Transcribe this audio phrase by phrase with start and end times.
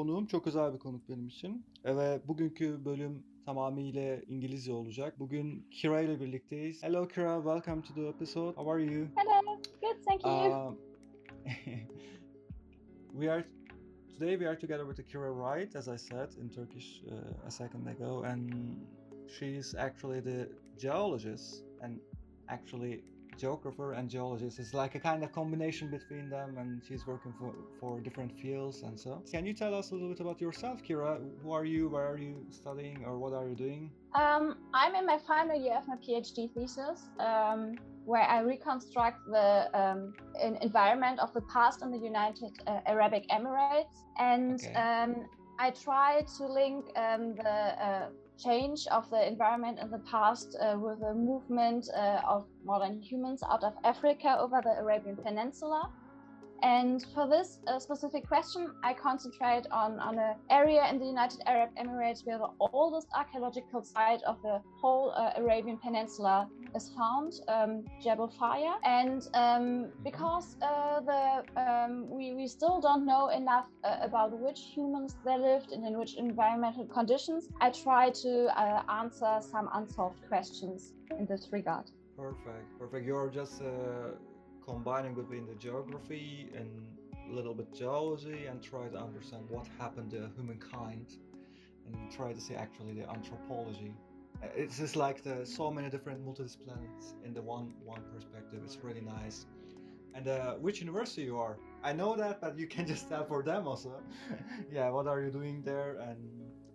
[0.00, 1.66] konuğum çok özel bir konuk benim için.
[1.84, 5.18] Ee, Ve bugünkü bölüm tamamıyla İngilizce olacak.
[5.18, 6.82] Bugün Kira ile birlikteyiz.
[6.82, 8.56] Hello Kira, welcome to the episode.
[8.56, 9.06] How are you?
[9.16, 9.60] Hello.
[9.80, 10.32] Good, thank you.
[10.32, 10.78] Um,
[13.20, 13.44] we are
[14.18, 17.88] today we are together with Kira Wright, as I said in Turkish uh, a second
[17.88, 18.76] ago, and
[19.38, 20.48] she's actually the
[20.78, 22.00] geologist and
[22.48, 23.02] actually
[23.40, 24.58] geographer and geologist.
[24.62, 27.50] It's like a kind of combination between them, and she's working for
[27.80, 29.12] for different fields and so.
[29.34, 31.12] Can you tell us a little bit about yourself, Kira?
[31.42, 31.82] Who are you?
[31.94, 33.82] Where are you studying, or what are you doing?
[34.24, 36.98] Um, I'm in my final year of my PhD thesis,
[37.28, 37.60] um,
[38.10, 39.48] where I reconstruct the
[39.80, 40.00] um,
[40.46, 44.74] en- environment of the past in the United uh, Arabic Emirates, and Okay.
[44.84, 45.12] um,
[45.60, 48.06] I try to link um, the uh,
[48.38, 53.42] change of the environment in the past uh, with the movement uh, of modern humans
[53.42, 55.90] out of Africa over the Arabian Peninsula.
[56.62, 61.40] And for this uh, specific question, I concentrate on, on an area in the United
[61.46, 67.32] Arab Emirates where the oldest archaeological site of the whole uh, Arabian Peninsula is found,
[67.48, 68.74] um, Jebel Faya.
[68.84, 74.60] And um, because uh, the um, we, we still don't know enough uh, about which
[74.74, 80.20] humans they lived and in which environmental conditions, I try to uh, answer some unsolved
[80.28, 81.86] questions in this regard.
[82.16, 83.06] Perfect, perfect.
[83.06, 84.10] You're just uh,
[84.70, 86.70] combining between the geography and
[87.30, 91.06] a little bit geology and try to understand what happened to humankind
[91.86, 93.92] and try to see actually the anthropology.
[94.42, 98.60] Uh, It's just like the so many different multidisciplines in the one one perspective.
[98.66, 99.38] It's really nice.
[100.16, 101.56] And uh, which university you are?
[101.90, 103.90] I know that, but you can just tell for them also.
[104.76, 106.18] yeah, what are you doing there and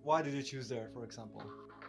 [0.03, 1.43] why did you choose there, for example?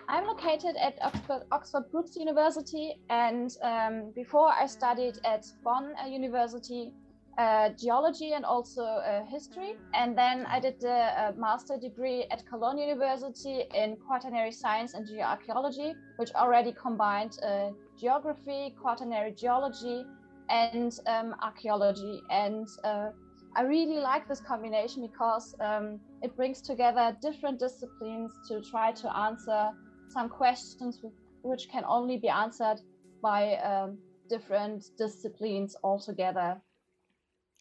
[0.08, 6.06] I'm located at Oxford, Oxford Brookes University, and um, before I studied at Bonn uh,
[6.06, 6.92] University
[7.38, 9.74] uh, geology and also uh, history.
[9.94, 15.06] And then I did the uh, master degree at Cologne University in quaternary science and
[15.06, 20.04] geoarchaeology, which already combined uh, geography, quaternary geology,
[20.48, 22.22] and um, archaeology.
[22.30, 23.08] And uh,
[23.56, 29.16] I really like this combination because um, it brings together different disciplines to try to
[29.16, 29.70] answer
[30.08, 31.00] some questions
[31.42, 32.80] which can only be answered
[33.22, 36.60] by um, different disciplines altogether.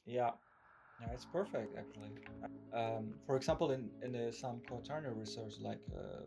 [0.06, 0.31] Yeah,
[1.00, 2.11] yeah, it's perfect actually.
[2.73, 6.23] Um, for example, in in the, some quaternary research, like uh,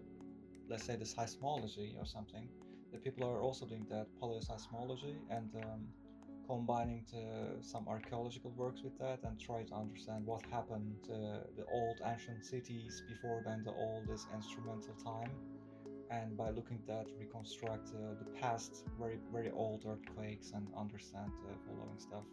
[0.68, 2.48] let's say the seismology or something,
[2.92, 5.86] the people are also doing that paleoseismology and um,
[6.48, 7.04] combining
[7.60, 13.02] some archaeological works with that and try to understand what happened the old ancient cities
[13.06, 15.30] before then, the oldest instrumental time.
[16.10, 21.30] And by looking at that, reconstruct uh, the past, very very old earthquakes, and understand
[21.44, 22.24] the following stuff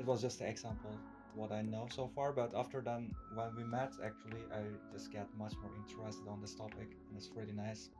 [0.00, 0.90] it was just an example
[1.34, 2.32] what I know so far.
[2.32, 4.62] But after then, when we met, actually, I
[4.92, 7.90] just get much more interested on this topic, and it's really nice.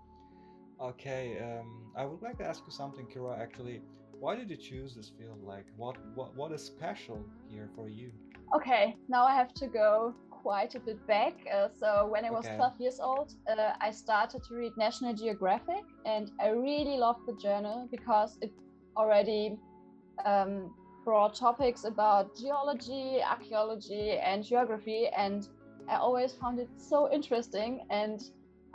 [0.81, 3.39] Okay, um, I would like to ask you something, Kira.
[3.39, 3.83] Actually,
[4.19, 5.43] why did you choose this field?
[5.45, 8.11] Like, what what what is special here for you?
[8.57, 11.35] Okay, now I have to go quite a bit back.
[11.53, 12.57] Uh, so when I was Okay.
[12.57, 17.35] 12 years old, uh, I started to read National Geographic, and I really loved the
[17.35, 18.53] journal because it
[18.97, 19.59] already
[20.25, 20.75] um,
[21.05, 25.49] brought topics about geology, archaeology, and geography, and
[25.89, 28.21] I always found it so interesting, and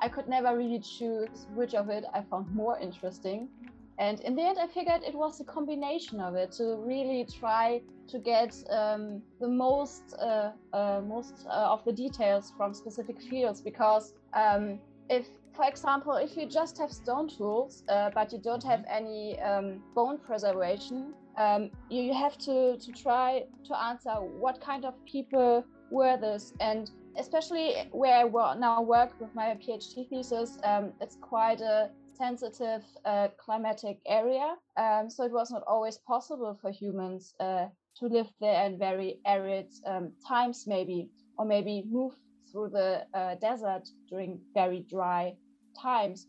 [0.02, 3.50] I could never really choose which of it I found more interesting.
[3.98, 7.82] And in the end, I figured it was a combination of it to really try
[8.08, 13.62] to get um, the most uh, uh, most uh, of the details from specific fields.
[13.62, 14.80] Because um,
[15.10, 19.40] if, for example, if you just have stone tools uh, but you don't have any
[19.40, 24.94] um, bone preservation, um, you, you have to to try to answer what kind of
[25.06, 31.18] people were this and especially where I now work with my PhD thesis, um, it's
[31.22, 34.56] quite a sensitive uh, climatic area.
[34.78, 37.68] Um, so it was not always possible for humans uh,
[37.98, 42.14] to live there in very arid um, times, maybe, or maybe move
[42.52, 45.36] through the uh, desert during very dry
[45.82, 46.28] times.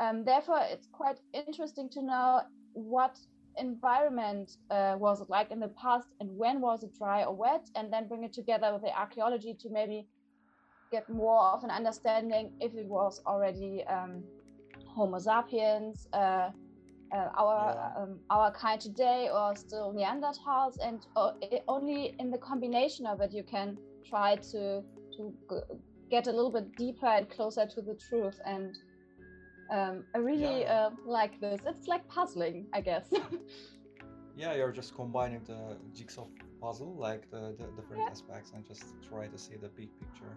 [0.00, 2.42] Um, therefore, it's quite interesting to know
[2.72, 3.16] what
[3.56, 7.68] environment uh, was it like in the past and when was it dry or wet,
[7.76, 10.06] and then bring it together with the archaeology to maybe
[10.90, 14.22] get more of an understanding if it was already um,
[14.94, 16.50] Homo sapiens, uh,
[17.12, 18.02] uh, our Yeah.
[18.02, 21.32] um, our kind today, or still Neanderthals, and uh,
[21.68, 23.76] only in the combination of it you can
[24.10, 24.82] try to
[25.16, 25.76] to g-
[26.10, 28.38] get a little bit deeper and closer to the truth.
[28.44, 28.76] And
[29.70, 30.86] um, I really Yeah.
[30.86, 31.60] uh, like this.
[31.66, 33.06] It's like puzzling, I guess.
[34.36, 36.26] Yeah, you're just combining the jigsaw
[36.60, 38.10] puzzle, like the, the different Yeah.
[38.10, 40.36] aspects, and just try to see the big picture.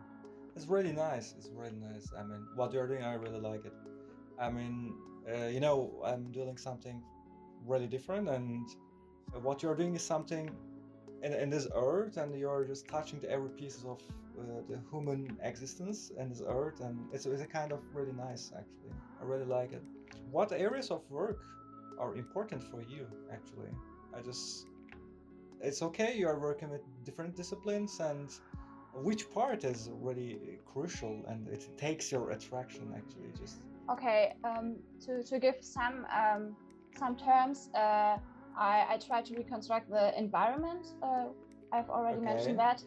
[0.56, 1.34] It's really nice.
[1.38, 2.06] It's really nice.
[2.16, 3.74] I mean, what you're doing, I really like it.
[4.40, 4.94] I mean,
[5.28, 7.02] uh, you know, I'm doing something
[7.66, 8.68] really different, and
[9.42, 10.56] what you're doing is something
[11.24, 14.00] in, in this earth, and you're just touching the every pieces of
[14.40, 18.52] uh, the human existence in this earth, and it's, it's a kind of really nice,
[18.58, 18.94] actually.
[19.20, 19.84] I really like it.
[20.32, 21.44] What areas of work
[22.00, 23.72] are important for you, actually?
[24.16, 24.68] I just,
[25.62, 26.16] it's okay.
[26.18, 28.30] You are working with different disciplines, and
[28.94, 33.32] which part is really crucial, and it takes your attraction, actually.
[33.40, 36.56] Just Okay, um, to, to give some um,
[36.98, 38.18] some terms, uh,
[38.58, 40.86] I, I try to reconstruct the environment.
[41.02, 41.26] Uh,
[41.72, 42.26] I've already Okay.
[42.26, 42.82] mentioned that,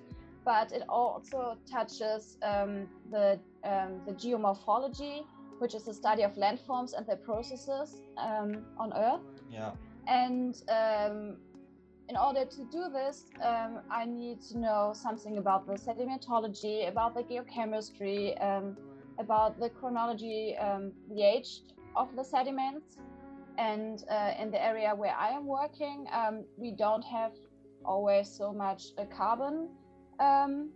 [0.45, 5.23] but it also touches um, the um, the geomorphology,
[5.59, 9.21] which is the study of landforms and their processes um, on Earth.
[9.51, 9.73] yeah,
[10.07, 11.37] And um,
[12.09, 17.15] in order to do this, um, I need to know something about the sedimentology, about
[17.15, 18.77] the geochemistry, um,
[19.21, 21.61] about the chronology, um, the age
[21.97, 22.99] of the sediments.
[23.59, 27.33] And uh, in the area where I am working, um, we don't have
[27.85, 29.69] always so much uh, carbon.
[30.19, 30.71] Um,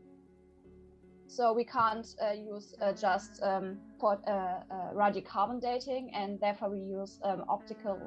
[1.26, 6.70] so we can't uh, use uh, just um, for, uh, uh, radiocarbon dating, and therefore
[6.70, 7.98] we use um, optical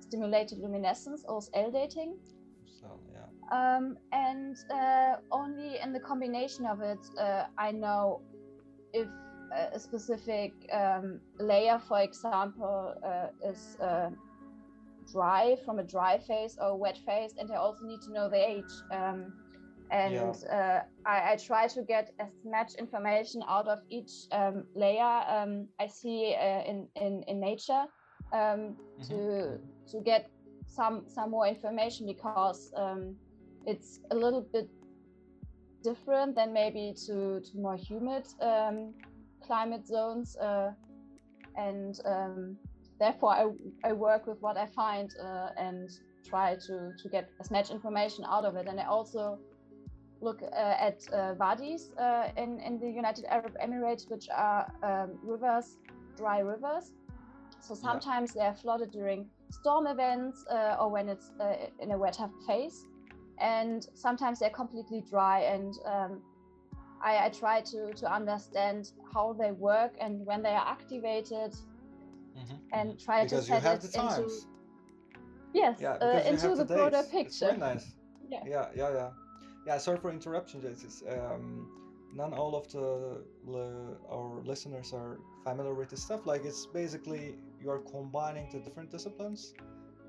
[0.00, 2.16] stimulated luminescence, OSL dating.
[2.80, 8.20] so yeah, Um, and uh, only in the combination of it, uh, I know
[8.92, 9.08] if
[9.74, 14.10] a specific um, layer, for example, uh, is uh,
[15.12, 18.36] dry from a dry phase or wet phase, and I also need to know the
[18.48, 18.82] age.
[18.90, 19.32] Um,
[19.90, 25.22] and uh, I, I try to get as much information out of each um, layer
[25.28, 27.84] um, I see uh, in, in in nature
[28.32, 28.76] um,
[29.08, 29.72] to Mhm.
[29.90, 30.30] to get
[30.66, 33.16] some some more information because um,
[33.66, 34.70] it's a little bit
[35.82, 38.94] different than maybe to, to more humid um,
[39.48, 40.70] climate zones uh,
[41.56, 42.56] and um,
[43.00, 43.44] therefore I,
[43.90, 45.88] I work with what I find uh, and
[46.30, 48.66] try to, to get as much information out of it.
[48.70, 49.38] And I also
[50.20, 55.08] look uh, at uh, wadis uh, in, in the United Arab Emirates which are um,
[55.32, 55.66] rivers
[56.16, 56.86] dry rivers.
[57.60, 57.80] So Yeah.
[57.88, 59.20] sometimes they are flooded during
[59.50, 62.78] storm events uh, or when it's uh, in a wetter phase.
[63.40, 66.12] And sometimes they're completely dry and um,
[67.02, 71.54] I, I try to, to understand how they work and when they are activated
[72.36, 73.04] Mhm, and mhm.
[73.04, 74.28] try because to you set it the into
[75.54, 77.08] yes Yeah, uh, into the the broader dates.
[77.12, 77.94] It's picture very nice.
[78.30, 78.44] Yeah.
[78.44, 79.10] Yeah, yeah, yeah.
[79.66, 80.60] Yeah, sorry for interruption.
[80.62, 81.66] This is um,
[82.14, 86.26] none all of the li- our listeners are familiar with this stuff.
[86.26, 89.54] Like it's basically you are combining the different disciplines,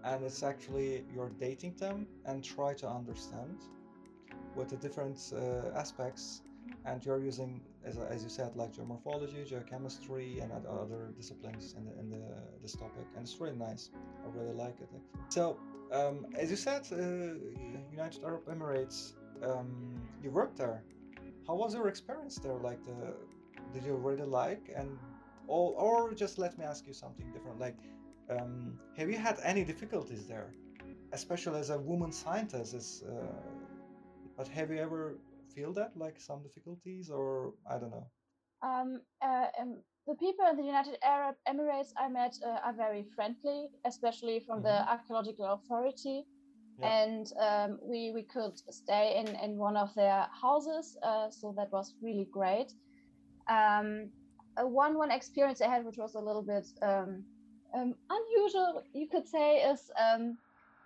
[0.04, 3.58] and it's actually you're dating them and try to understand
[4.56, 6.42] what the different uh, aspects,
[6.86, 11.94] and you're using as, as you said like geomorphology, geochemistry, and other disciplines in the
[12.00, 12.24] in the
[12.62, 13.90] this topic, and it's really nice.
[14.24, 14.90] I really like it.
[15.30, 15.58] So
[15.92, 16.98] um, as you said, uh,
[17.92, 20.84] United Arab Emirates, um, you worked there.
[21.48, 22.54] How was your experience there?
[22.54, 23.16] Like, the,
[23.74, 24.98] did you really like and
[25.48, 27.60] or, or just let me ask you something different.
[27.60, 27.78] Like,
[28.30, 30.54] um, have you had any difficulties there,
[31.12, 32.76] especially as a woman scientist?
[32.76, 33.26] Is, uh,
[34.38, 35.16] but have you ever
[35.60, 38.12] feel that like some difficulties or I don't know?
[38.62, 43.04] um, uh, um, the people in the United Arab Emirates I met uh, are very
[43.04, 44.90] friendly, especially from the Mhm.
[44.90, 46.26] archaeological authority.
[46.78, 46.94] Yeah.
[47.00, 51.72] And um, we we could stay in in one of their houses, uh, so that
[51.72, 52.74] was really great.
[53.50, 54.12] Um,
[54.58, 57.26] one one experience I had, which was a little bit um,
[57.74, 60.38] um, unusual, you could say, is um,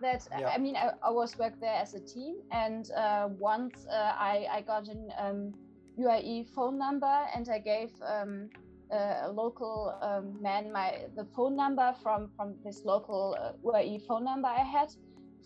[0.03, 0.49] that Yeah.
[0.55, 4.47] I mean I, I was worked there as a team, and uh, once uh, I
[4.57, 5.53] I got an um,
[5.99, 8.49] UAE phone number, and I gave um,
[8.91, 14.05] a, a local um, man my the phone number from from this local uh, UAE
[14.07, 14.89] phone number I had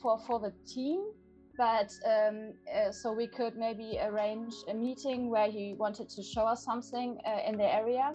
[0.01, 0.99] for for the team
[1.57, 6.45] but um, uh, so we could maybe arrange a meeting where he wanted to show
[6.45, 8.13] us something uh, in the area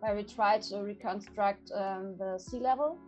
[0.00, 2.98] where we tried to reconstruct um, the sea level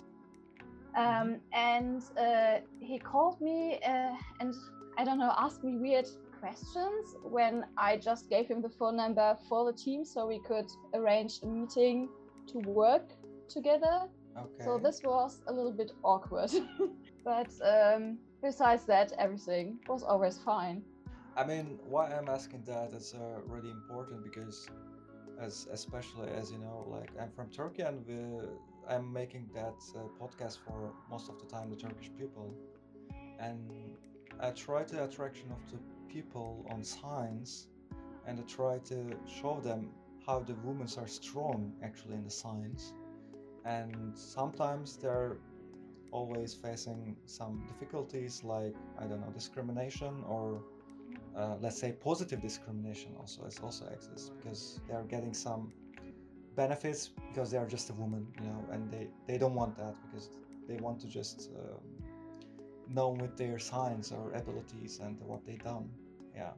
[0.97, 4.55] um, and uh, he called me uh, and
[4.99, 6.07] i don't know asked me weird
[6.41, 10.67] questions when i just gave him the phone number for the team so we could
[10.95, 12.09] arrange a meeting
[12.47, 13.13] to work
[13.49, 14.65] together Okay.
[14.65, 16.51] so this was a little bit awkward.
[17.25, 20.83] but um, besides that, everything was always fine.
[21.37, 24.67] I mean, why I'm asking that is uh, really important because,
[25.39, 28.15] as especially as you know, like I'm from Turkey and we,
[28.89, 32.55] I'm making that uh, podcast for most of the time the Turkish people,
[33.39, 33.71] and
[34.41, 35.79] I try to attraction of the
[36.13, 37.69] people on science,
[38.27, 39.91] and I try to show them
[40.27, 42.93] how the women are strong actually in the science,
[43.65, 45.37] and sometimes they're
[46.11, 50.63] always facing some difficulties like I don't know discrimination or
[51.37, 55.73] uh, let's say positive discrimination also is also exists because they are getting some
[56.57, 59.95] benefits because they are just a woman you know and they they don't want that
[60.05, 60.31] because
[60.69, 61.81] they want to just um,
[62.89, 65.89] know with their science or abilities and what they done.
[66.35, 66.53] Yeah.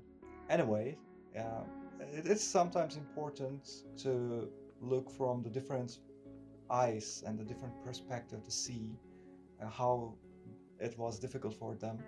[0.50, 0.96] Anyway
[1.34, 4.48] it, it's sometimes important to
[4.80, 5.98] look from the different
[6.70, 8.90] eyes and the different perspective to see
[9.62, 10.14] uh, how
[10.80, 11.98] it was difficult for them.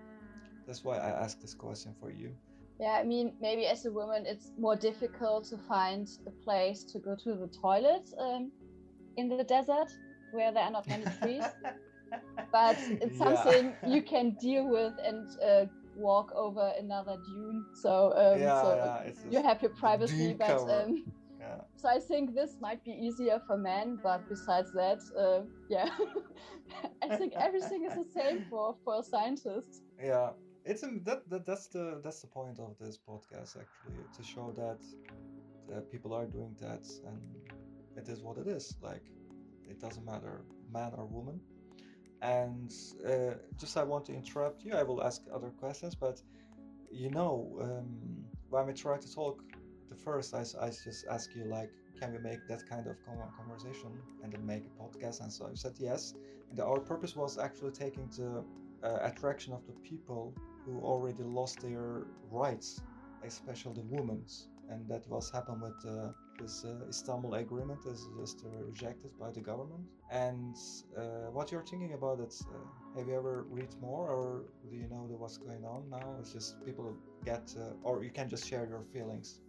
[0.66, 2.34] That's why i asked this question for you
[2.78, 6.98] yeah, I mean, maybe as a woman, it's more difficult to find a place to
[6.98, 8.50] go to the toilet um,
[9.16, 9.90] in the desert
[10.32, 11.44] where there are not many trees.
[12.52, 13.88] but it's something yeah.
[13.88, 15.64] you can deal with and uh,
[15.96, 17.64] walk over another dune.
[17.74, 20.34] So, um, yeah, so yeah, you have your privacy.
[20.38, 21.04] But um,
[21.40, 21.56] yeah.
[21.76, 23.98] so I think this might be easier for men.
[24.02, 25.88] But besides that, uh, yeah,
[27.02, 29.80] I think everything is the same for for scientists.
[30.02, 30.30] Yeah,
[30.66, 34.52] it's a, that, that that's the that's the point of this podcast actually to show
[34.56, 34.80] that
[35.68, 37.20] that people are doing that and
[37.96, 38.76] it is what it is.
[38.82, 39.04] Like
[39.68, 40.42] it doesn't matter
[40.72, 41.40] man or woman.
[42.22, 42.72] And
[43.06, 44.72] uh, just i want to interrupt you.
[44.74, 46.20] I will ask other questions but
[46.90, 49.42] you know um, when we try to talk
[49.88, 51.70] the first I, I just ask you like
[52.00, 52.96] can we make that kind of
[53.36, 53.90] conversation
[54.22, 55.20] and then make a podcast?
[55.22, 56.14] And so you said yes.
[56.50, 58.44] And our purpose was actually taking the
[58.86, 60.34] uh, attraction of the people
[60.66, 62.82] who already lost their rights,
[63.24, 64.48] especially the women's.
[64.68, 66.08] And that was happened with uh,
[66.40, 69.84] this uh, Istanbul Agreement is just uh, rejected by the government.
[70.10, 70.56] And
[70.98, 72.34] uh, what you're thinking about it?
[72.42, 76.16] Uh, have you ever read more, or do you know what's going on now?
[76.18, 79.40] It's just people get, uh, or you can just share your feelings.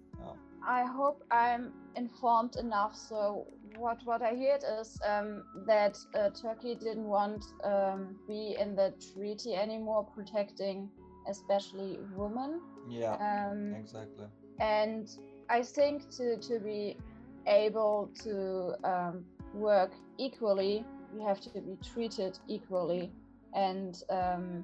[0.66, 2.96] I hope I'm informed enough.
[2.96, 3.48] So
[3.78, 5.98] what what I heard is um, that
[6.42, 10.90] Turkey didn't want um, be in the treaty anymore, protecting
[11.28, 12.62] especially women.
[12.90, 14.26] Yeah, um, exactly.
[14.60, 15.10] And
[15.50, 16.98] I think to to be
[17.46, 23.12] able to um, work equally, you have to be treated equally.
[23.54, 24.64] And um,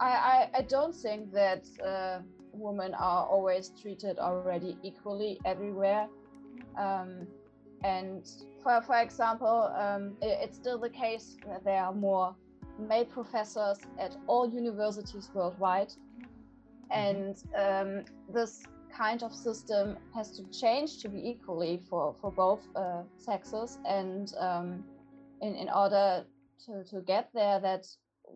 [0.00, 2.20] I, I, I don't think that uh,
[2.52, 6.08] women are always treated already equally everywhere.
[6.78, 7.26] Um,
[7.84, 8.26] and
[8.62, 12.34] for, for example, um, it, it's still the case that there are more
[12.78, 15.88] male professors at all universities worldwide.
[15.88, 16.92] Mm-hmm.
[16.92, 18.62] And um, this
[18.96, 23.78] kind of system has to change to be equally for, for both uh, sexes.
[23.84, 24.84] And um,
[25.40, 26.24] in, in order
[26.66, 27.86] to, to get there, that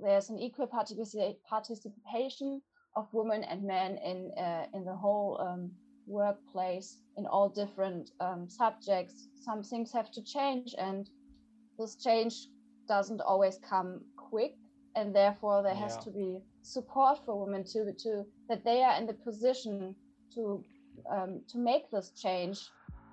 [0.03, 2.61] there's an equal participation
[2.97, 5.71] of women and men in, uh, in the whole um,
[6.07, 9.29] workplace in all different um, subjects.
[9.37, 11.09] Some things have to change, and
[11.79, 12.49] this change
[12.89, 14.55] doesn't always come quick
[14.97, 19.07] and therefore there has to be support for women to to that they are in
[19.07, 19.95] the position
[20.35, 20.63] to
[21.11, 22.71] um, to make this change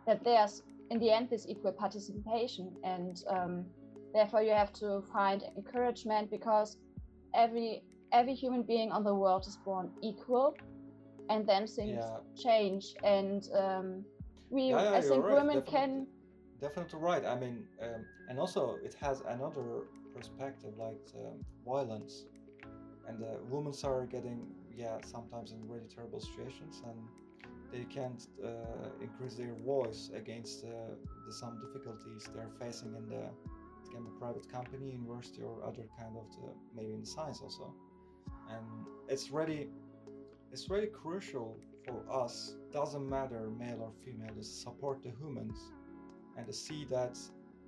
[0.07, 3.65] that there's in the end this equal participation and um,
[4.13, 6.77] therefore you have to find encouragement because
[7.33, 10.55] every every human being on the world is born equal
[11.29, 12.17] and then things yeah.
[12.35, 14.03] change and um,
[14.49, 15.33] we yeah, i think right.
[15.33, 16.07] women definitely, can
[16.61, 19.83] definitely right i mean um, and also it has another
[20.15, 22.25] perspective like um, violence
[23.07, 24.39] and the women are getting
[24.75, 26.97] yeah sometimes in really terrible situations and
[27.71, 28.49] they can't uh,
[29.01, 30.69] increase their voice against uh,
[31.25, 33.23] the, some difficulties they're facing in the
[33.85, 37.73] it can be private company university or other kind of the, maybe in science also.
[38.49, 38.65] And
[39.09, 39.69] it's really
[40.51, 45.59] it's really crucial for us doesn't matter male or female to support the humans
[46.37, 47.17] and to see that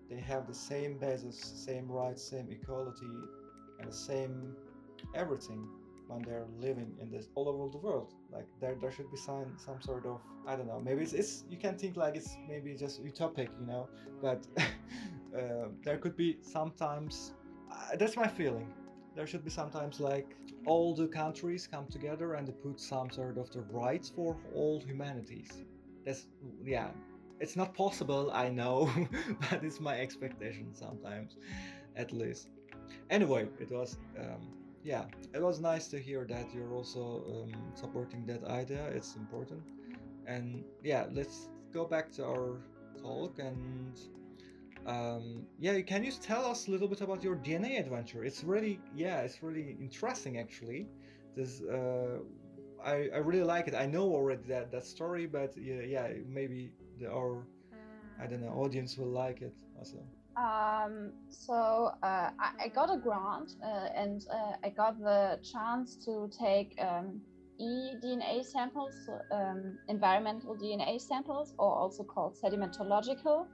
[0.10, 3.06] they have the same basis, same rights, same equality,
[3.80, 4.56] and the same
[5.14, 5.68] everything
[6.08, 8.14] when they're living in this all over the world.
[8.32, 10.80] Like there, there should be some some sort of I don't know.
[10.80, 13.90] Maybe it's, it's you can think like it's maybe just utopic, you know.
[14.22, 14.48] But
[15.38, 17.34] uh, there could be sometimes.
[17.70, 18.72] Uh, that's my feeling.
[19.16, 23.38] There should be sometimes like all the countries come together and they put some sort
[23.38, 25.64] of the rights for all humanities.
[26.06, 26.28] That's
[26.64, 26.90] yeah
[27.40, 28.90] it's not possible i know
[29.50, 31.38] but it's my expectation sometimes
[31.96, 32.50] at least
[33.10, 34.54] anyway it was um,
[34.84, 39.62] yeah it was nice to hear that you're also um, supporting that idea it's important
[40.26, 42.58] and yeah let's go back to our
[43.02, 44.00] talk and
[44.88, 48.24] um, yeah, can you tell us a little bit about your DNA adventure?
[48.24, 50.88] It's really, yeah, it's really interesting actually.
[51.36, 52.20] This, uh,
[52.84, 53.76] I, I really like it.
[53.76, 57.44] I know already that that story, but yeah, yeah maybe the, our,
[58.22, 59.98] I don't know, audience will like it also.
[60.38, 65.96] Um, so uh, I, I, got a grant uh, and uh, I got the chance
[66.06, 67.22] to take um,
[67.60, 68.94] eDNA samples,
[69.32, 73.48] um, environmental DNA samples, or also called sedimentological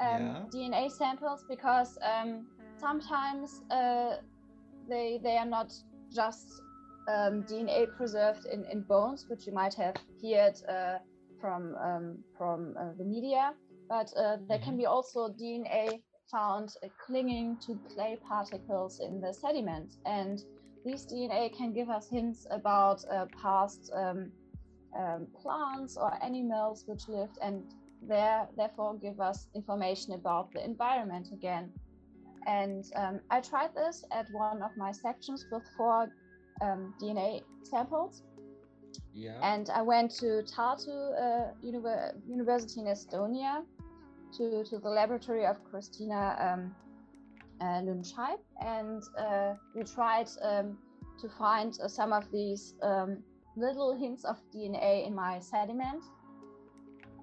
[0.00, 0.44] um, yeah.
[0.54, 2.46] DNA samples, because um,
[2.76, 4.18] sometimes uh,
[4.88, 5.72] they they are not
[6.14, 6.62] just
[7.08, 10.98] um, DNA preserved in, in bones, which you might have heard uh,
[11.40, 13.52] from um, from uh, the media,
[13.88, 14.64] but uh, there mm-hmm.
[14.64, 20.44] can be also DNA found uh, clinging to clay particles in the sediment, and
[20.84, 24.30] these DNA can give us hints about uh, past um,
[24.98, 27.62] um, plants or animals which lived, and
[28.02, 31.70] there therefore give us information about the environment again.
[32.46, 36.08] And um, I tried this at one of my sections with four
[36.62, 38.22] um, DNA samples.
[39.18, 39.40] Yeah.
[39.42, 43.64] And I went to Tartu uh, University in Estonia
[44.36, 46.74] to, to the laboratory of Christina um,
[47.60, 47.82] uh,
[48.64, 50.78] and uh, we tried um,
[51.20, 53.18] to find uh, some of these um,
[53.56, 56.04] little hints of DNA in my sediment.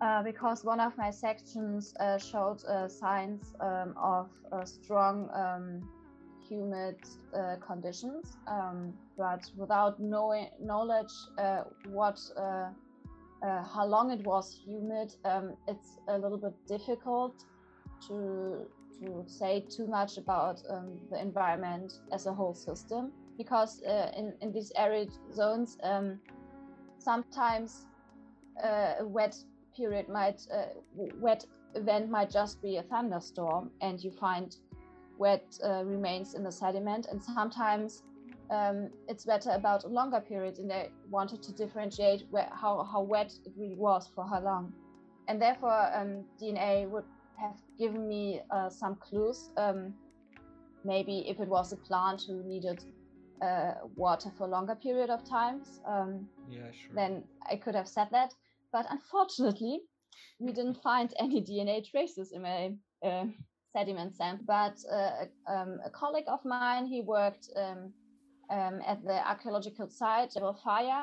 [0.02, 2.60] Uh, because one of my sections uh, showed
[2.90, 4.30] signs um, of
[4.66, 5.82] strong um,
[6.50, 6.98] humid
[7.34, 12.70] uh, conditions, um, but without knowing knowledge uh, what uh,
[13.44, 17.44] uh, how long it was humid, um, it's a little bit difficult
[18.08, 18.68] to
[19.00, 24.34] to say too much about um, the environment as a whole system because uh, in
[24.42, 26.20] in these arid zones um,
[26.98, 27.88] sometimes
[28.64, 29.36] a wet
[29.76, 30.42] period might
[31.20, 34.56] wet event might just be a thunderstorm and you find
[35.18, 38.04] wet uh, remains in the sediment, and sometimes
[38.52, 43.02] um, it's better about a longer period, and they wanted to differentiate where, how, how
[43.02, 44.74] wet it really was for how long.
[45.28, 47.06] And therefore, um, DNA would
[47.40, 49.50] have given me uh, some clues.
[49.58, 49.94] Um,
[50.84, 52.84] maybe if it was a plant who needed
[53.42, 56.96] uh, water for a longer period of times, um, yeah, sure.
[56.96, 58.34] then I could have said that.
[58.72, 59.82] But unfortunately,
[60.40, 62.74] we didn't find any DNA traces in my
[63.04, 63.26] uh,
[63.76, 64.46] sediment sample.
[64.48, 67.82] But uh, um, a colleague of mine, he worked um,
[68.50, 71.02] um, at the archaeological site of Faya,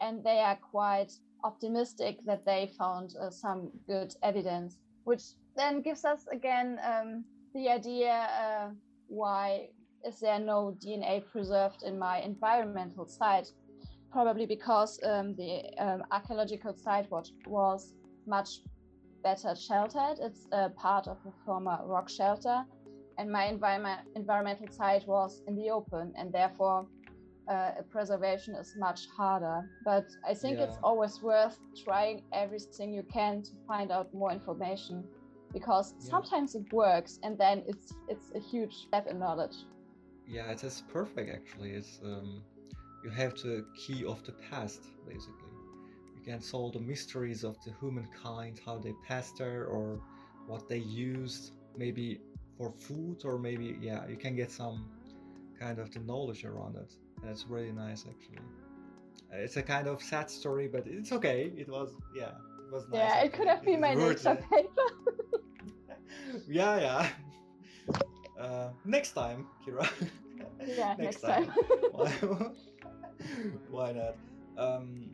[0.00, 1.12] and they are quite
[1.44, 5.24] optimistic that they found uh, some good evidence, which
[5.56, 8.68] then gives us again um, the idea uh,
[9.08, 9.68] why
[10.08, 13.48] is there no DNA preserved in my environmental site?
[14.10, 17.94] Probably because um, the um, archaeological site was, was
[18.26, 18.60] much
[19.22, 20.16] better sheltered.
[20.20, 22.64] It's a part of a former rock shelter,
[23.18, 26.86] and my environment, environmental site was in the open, and therefore
[27.48, 29.68] uh, preservation is much harder.
[29.84, 30.64] But I think yeah.
[30.64, 35.04] it's always worth trying everything you can to find out more information,
[35.52, 36.10] because yeah.
[36.10, 39.56] sometimes it works, and then it's it's a huge step in knowledge.
[40.26, 41.30] Yeah, it is perfect.
[41.30, 42.42] Actually, it's um,
[43.04, 45.51] you have to key of the past, basically
[46.24, 48.94] can solve the mysteries of the humankind, how they
[49.38, 50.00] there, or
[50.46, 52.20] what they used, maybe
[52.56, 54.88] for food, or maybe yeah, you can get some
[55.58, 56.92] kind of the knowledge around it.
[57.22, 58.44] And it's really nice actually.
[59.32, 61.52] It's a kind of sad story, but it's okay.
[61.56, 62.98] It was yeah, it was nice.
[62.98, 64.68] Yeah, it could have been my nature paper.
[66.48, 67.08] yeah, yeah.
[68.38, 69.88] Uh, next time, Kira.
[70.66, 71.46] yeah, next, next time.
[71.46, 71.54] time.
[71.92, 72.10] why,
[73.70, 74.16] why not?
[74.58, 75.10] Um,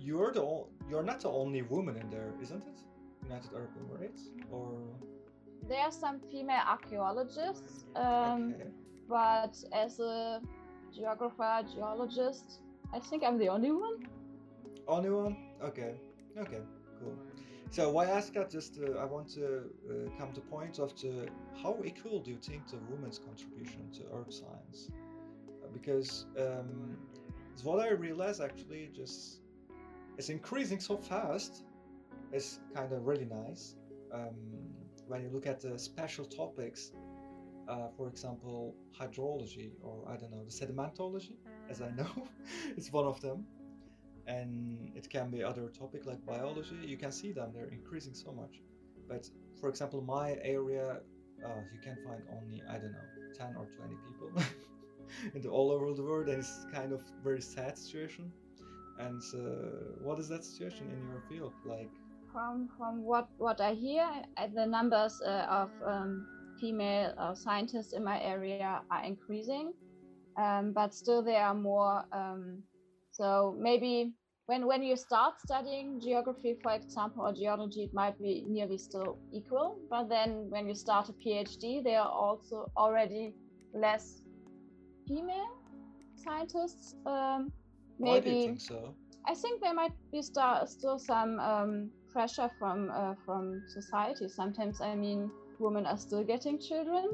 [0.00, 2.80] you're the you're not the only woman in there, isn't it?
[3.24, 4.78] United Arab Emirates, or
[5.68, 8.70] there are some female archaeologists, um, okay.
[9.08, 10.40] but as a
[10.94, 12.60] geographer, geologist,
[12.92, 14.06] I think I'm the only one.
[14.88, 15.36] Only one?
[15.62, 15.94] Okay,
[16.38, 16.60] okay,
[16.98, 17.16] cool.
[17.70, 18.50] So why ask that?
[18.50, 21.28] Just uh, I want to uh, come to point of the
[21.62, 24.90] how equal do you think the woman's contribution to earth science?
[25.72, 26.96] Because um,
[27.52, 29.39] it's what I realized actually just
[30.20, 31.64] it's increasing so fast.
[32.30, 33.76] It's kind of really nice.
[34.12, 34.36] Um,
[35.08, 36.92] when you look at the special topics,
[37.66, 41.36] uh, for example, hydrology or I don't know, the sedimentology,
[41.70, 42.12] as I know,
[42.76, 43.46] it's one of them.
[44.26, 46.76] And it can be other topic like biology.
[46.84, 48.60] You can see them; they're increasing so much.
[49.08, 49.22] But
[49.58, 51.00] for example, my area,
[51.46, 53.08] uh, you can find only I don't know,
[53.40, 54.30] ten or twenty people,
[55.34, 58.30] in the, all over the world, and it's kind of very sad situation.
[59.06, 61.52] And uh, what is that situation in your field?
[61.64, 61.90] Like,
[62.32, 66.26] from from what what I hear, uh, the numbers uh, of um,
[66.60, 69.72] female uh, scientists in my area are increasing,
[70.36, 72.04] um, but still there are more.
[72.12, 72.62] Um,
[73.12, 74.12] so maybe
[74.46, 79.18] when when you start studying geography, for example, or geology, it might be nearly still
[79.32, 79.76] equal.
[79.88, 83.34] But then when you start a PhD, there are also already
[83.72, 84.22] less
[85.08, 85.50] female
[86.16, 86.94] scientists.
[87.06, 87.52] Um,
[88.00, 88.94] Why do you maybe think so?
[89.26, 94.28] I think there might be still some um, pressure from uh, from society.
[94.28, 97.06] Sometimes, I mean, women are still getting children.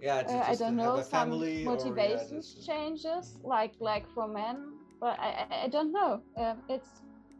[0.00, 4.56] Yeah, Uh, I don't know some family or yeah, motivations changes, like like for men.
[5.00, 6.20] But I I, I don't know.
[6.36, 6.88] Uh, it's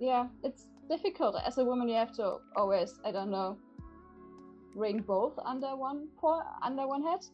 [0.00, 1.88] yeah, it's difficult as a woman.
[1.88, 3.58] You have to always I don't know
[4.74, 7.20] bring both under one for under one head.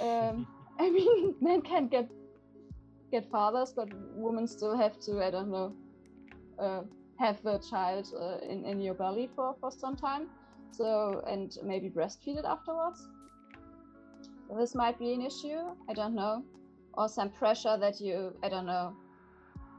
[0.00, 0.46] Um,
[0.80, 2.10] I mean, men can get
[3.10, 5.22] get fathers, but women still have to.
[5.22, 5.74] I don't know.
[6.58, 6.82] Uh,
[7.18, 10.28] have the child uh, in in your belly for for some time,
[10.72, 13.08] so and maybe breastfeed it afterwards.
[14.48, 15.60] So this might be an issue.
[15.88, 16.44] I don't know,
[16.94, 18.94] or some pressure that you I don't know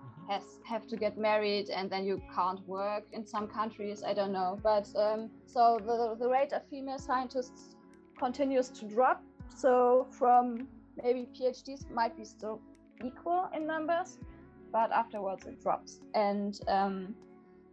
[0.04, 0.28] Mhm.
[0.30, 4.04] has have to get married and then you can't work in some countries.
[4.04, 7.76] I don't know, but um, so the the rate of female scientists
[8.18, 9.22] continues to drop.
[9.50, 10.68] So from
[11.04, 12.62] maybe PhDs might be still
[13.04, 14.18] equal in numbers,
[14.72, 16.00] but afterwards it drops.
[16.14, 17.16] And um,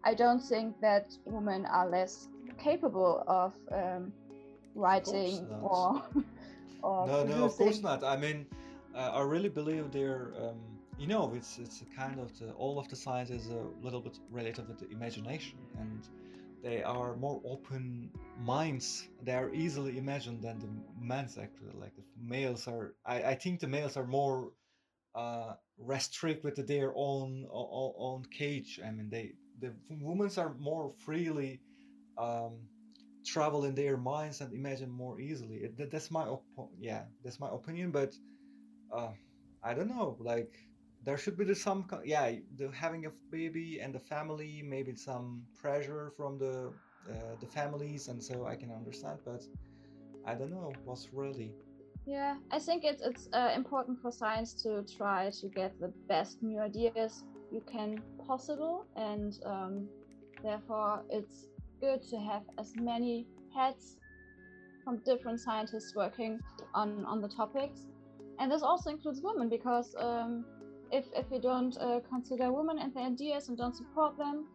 [0.05, 4.13] I don't think that women are less capable of um,
[4.75, 5.63] writing not.
[5.63, 6.03] or
[6.83, 8.03] or No, no, of course not.
[8.05, 8.47] I mean,
[8.95, 10.59] uh, I really believe they're, um,
[10.99, 14.01] you know, it's it's a kind of the, all of the science is a little
[14.01, 16.03] bit related with the imagination, and
[16.63, 19.09] they are more open minds.
[19.23, 20.69] They are easily imagined than the
[21.01, 21.73] men's actually.
[21.75, 24.53] Like the males are, I, I think the males are more
[25.15, 28.81] uh, restrict with their own own cage.
[28.85, 31.61] I mean, they the women are more freely
[32.19, 32.69] um,
[33.25, 35.69] travel in their minds and imagine more easily.
[35.79, 37.91] That's my op- yeah, that's my opinion.
[37.93, 38.15] But
[38.93, 39.13] uh,
[39.63, 40.17] I don't know.
[40.21, 40.55] Like
[41.03, 46.13] there should be some yeah, the having a baby and the family, maybe some pressure
[46.17, 46.73] from the
[47.11, 49.21] uh, the families, and so I can understand.
[49.25, 49.43] But
[50.25, 51.55] I don't know what's really
[52.07, 56.43] Yeah, I think it's it's uh, important for science to try to get the best
[56.43, 59.89] new ideas you can possible, and um,
[60.43, 61.47] therefore it's
[61.81, 63.99] good to have as many heads
[64.85, 66.41] from different scientists working
[66.75, 67.87] on on the topics,
[68.41, 70.45] and this also includes women because um,
[70.91, 74.47] if if you don't uh, consider women and their ideas and don't support them,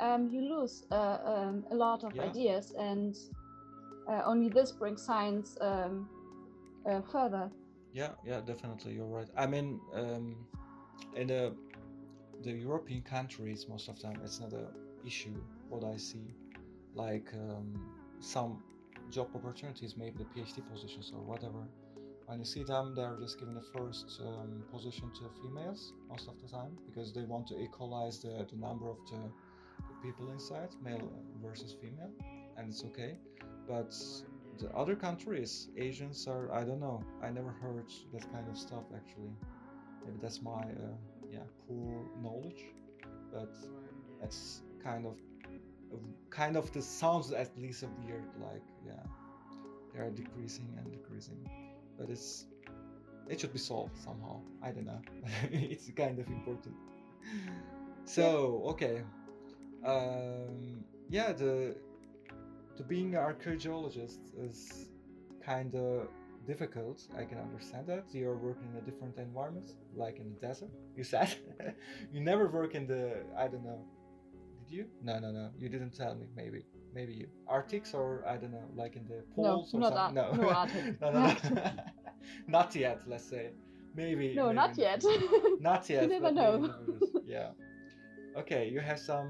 [0.00, 2.24] um, you lose uh, um, a lot of Yeah.
[2.30, 3.16] ideas, and
[4.08, 5.56] uh, only this brings science.
[6.86, 7.50] Um, uh, further.
[7.92, 8.94] Yeah, yeah, definitely.
[8.94, 9.28] You're right.
[9.36, 10.36] I mean, um,
[11.16, 11.54] in the
[12.42, 14.68] the European countries, most of them, it's not an
[15.04, 15.36] issue.
[15.68, 16.34] What I see,
[16.94, 17.80] like um,
[18.20, 18.62] some
[19.10, 21.66] job opportunities, maybe the PhD positions or whatever.
[22.26, 26.40] When you see them, they're just giving the first um, position to females most of
[26.40, 30.68] the time because they want to equalize the, the number of the, the people inside,
[30.82, 31.12] male
[31.42, 32.12] versus female,
[32.56, 33.16] and it's okay.
[33.66, 33.92] But
[34.58, 37.02] the other countries, Asians are, I don't know.
[37.22, 39.32] I never heard that kind of stuff actually.
[40.04, 40.96] Maybe that's my, uh,
[41.30, 42.64] yeah, poor knowledge.
[43.32, 43.54] But
[44.22, 45.16] it's kind of,
[46.30, 48.24] kind of the sounds at least weird.
[48.40, 49.02] Like, yeah,
[49.92, 51.48] they are decreasing and decreasing.
[51.98, 52.46] But it's,
[53.28, 54.40] it should be solved somehow.
[54.62, 55.00] I don't know.
[55.52, 56.74] it's kind of important.
[58.04, 59.02] So okay,
[59.84, 61.76] um, yeah, the
[62.80, 64.88] to being an archaeologist is
[65.44, 66.08] kind of
[66.46, 66.98] difficult.
[67.20, 68.04] I can understand that.
[68.12, 70.70] You're working in a different environment, like in the desert.
[70.96, 71.28] You said
[72.12, 73.02] you never work in the.
[73.36, 73.80] I don't know.
[74.60, 74.84] Did you?
[75.02, 75.50] No, no, no.
[75.58, 76.26] You didn't tell me.
[76.34, 76.64] Maybe,
[76.94, 80.14] maybe you Arctics or I don't know, like in the No, poles or not something.
[80.14, 81.00] No, no Arctic.
[81.02, 81.70] no, no, no.
[82.56, 82.98] not yet.
[83.06, 83.50] Let's say
[83.94, 84.34] maybe.
[84.34, 85.04] no, maybe not in yet.
[85.60, 86.02] Not yet.
[86.04, 86.54] You never know.
[86.54, 87.26] in the future.
[87.26, 87.50] Yeah.
[88.40, 89.28] Okay, you have some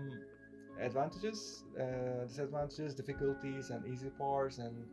[0.81, 4.59] advantages, uh, disadvantages, difficulties, and easy parts.
[4.59, 4.85] And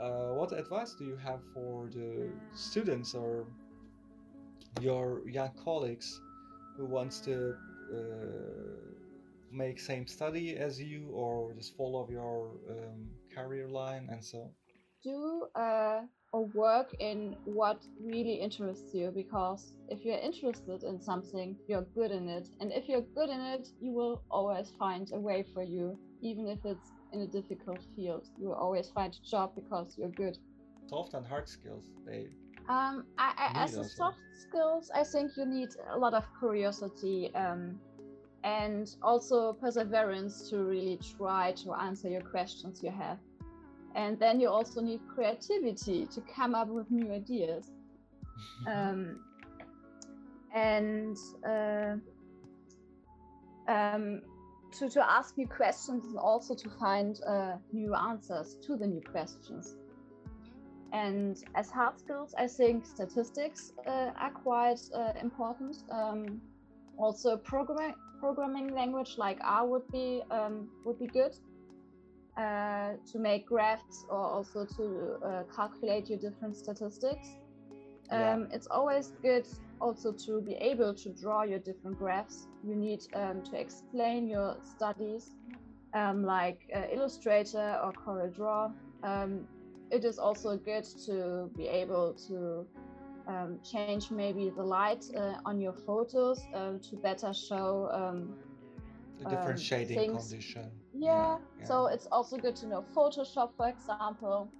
[0.00, 3.46] uh, what advice do you have for the students or
[4.80, 6.20] your young colleagues
[6.76, 7.54] who wants to
[7.92, 7.98] uh,
[9.50, 14.50] make same study as you or just follow your um, career line and so?
[15.02, 21.56] Do uh, or work in what really interests you because if you're interested in something,
[21.66, 22.48] you're good in it.
[22.60, 26.46] And if you're good in it, you will always find a way for you, even
[26.46, 28.28] if it's in a difficult field.
[28.38, 30.36] You will always find a job because you're good.
[30.88, 31.84] Soft and hard skills.
[32.06, 32.26] They
[32.68, 37.34] Um, I, I, as a soft skills, I think you need a lot of curiosity
[37.34, 37.80] um,
[38.44, 43.18] and also perseverance to really try to answer your questions you have.
[43.94, 47.70] And then you also need creativity to come up with new ideas.
[48.66, 49.20] um,
[50.54, 51.96] and uh,
[53.68, 54.22] um,
[54.72, 59.00] to, to ask new questions and also to find uh, new answers to the new
[59.00, 59.76] questions.
[60.92, 65.76] And as hard skills, I think statistics uh, are quite uh, important.
[65.90, 66.40] Um,
[66.96, 71.36] also, programming programming language like R would be um, would be good
[72.38, 77.36] uh, to make graphs or also to uh, calculate your different statistics.
[78.10, 78.56] Um, yeah.
[78.56, 79.46] It's always good
[79.80, 82.46] also to be able to draw your different graphs.
[82.64, 85.30] You need um, to explain your studies
[85.94, 88.72] um, like uh, Illustrator or CorelDRAW.
[89.02, 89.46] Um,
[89.90, 92.66] it is also good to be able to
[93.26, 98.34] um, change maybe the light uh, on your photos uh, to better show um,
[99.18, 100.28] the different shading things.
[100.28, 100.70] condition.
[100.92, 101.08] Yeah.
[101.08, 101.64] Yeah, yeah.
[101.64, 104.50] so it's also good to know Photoshop, for example.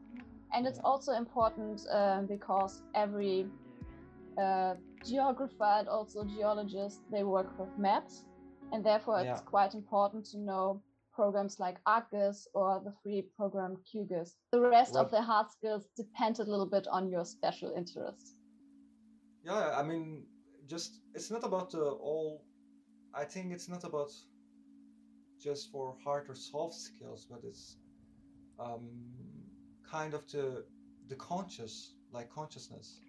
[0.52, 3.46] And it's also important uh, because every
[4.40, 8.24] uh, geographer and also geologist they work with maps,
[8.72, 14.36] and therefore it's quite important to know programs like ArcGIS or the free program QGIS.
[14.52, 18.38] The rest of the hard skills depend a little bit on your special interest.
[19.44, 20.24] Yeah, I mean,
[20.66, 22.44] just it's not about uh, all.
[23.14, 24.12] I think it's not about
[25.42, 27.76] just for hard or soft skills, but it's
[28.58, 28.88] um,
[29.90, 30.64] kind of the
[31.08, 33.00] the conscious, like consciousness.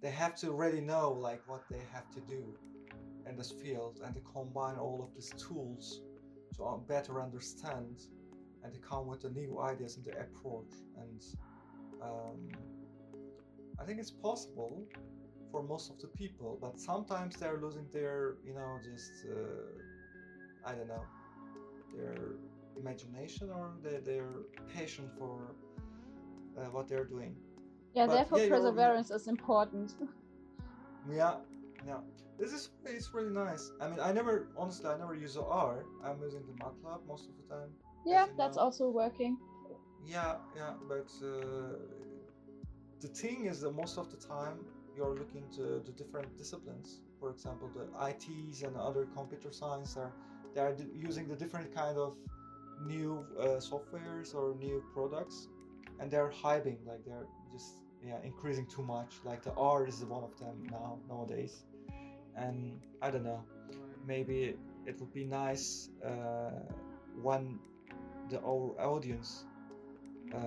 [0.00, 2.54] They have to already know like what they have to do
[3.28, 6.00] in this field, and to combine all of these tools
[6.56, 8.02] to better understand
[8.64, 10.72] and to come with the new ideas and the approach.
[10.96, 11.22] And
[12.02, 12.48] um,
[13.80, 14.84] I think it's possible
[15.50, 20.74] for most of the people, but sometimes they're losing their, you know, just uh, I
[20.74, 21.06] don't know,
[21.94, 22.36] their
[22.78, 24.28] imagination or their, their
[24.74, 25.54] passion for
[26.56, 27.34] uh, what they're doing.
[27.94, 29.94] Yeah, but, therefore yeah, perseverance is important.
[31.10, 31.36] yeah,
[31.86, 31.98] yeah.
[32.38, 33.72] This is it's really nice.
[33.80, 35.84] I mean, I never honestly I never use the R.
[36.04, 37.70] I'm using the MATLAB most of the time.
[38.06, 38.62] Yeah, that's know.
[38.64, 39.36] also working.
[40.06, 41.76] Yeah, yeah, but uh,
[43.00, 44.58] the thing is that most of the time
[44.96, 47.00] you're looking to the different disciplines.
[47.18, 50.12] For example, the ITs and other computer science are
[50.54, 52.16] they are using the different kind of
[52.84, 55.48] new uh, softwares or new products,
[56.00, 59.12] and they're hyping like they're just yeah increasing too much.
[59.24, 61.64] Like the R is one of them now nowadays
[62.38, 63.42] and I don't know,
[64.06, 64.54] maybe
[64.86, 66.50] it would be nice uh,
[67.20, 67.58] when
[68.30, 69.44] the our audience
[70.34, 70.38] uh,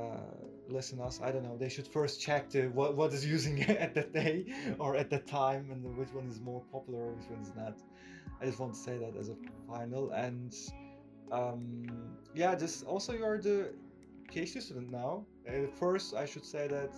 [0.70, 1.20] listen us.
[1.22, 1.58] I don't know.
[1.58, 4.46] They should first check the what what is using at that day
[4.80, 7.78] or at that time, and which one is more popular or which one is not.
[8.42, 9.36] I just want to say that as a
[9.68, 10.56] final, and
[11.32, 11.86] um,
[12.34, 13.74] yeah, just also you're the
[14.32, 15.26] PhD student now.
[15.48, 16.94] Uh, first, I should say that